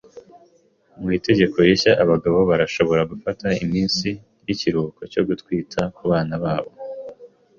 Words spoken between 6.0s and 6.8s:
bana babo.